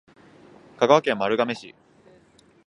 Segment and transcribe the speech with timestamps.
[0.79, 1.75] 香川県丸亀市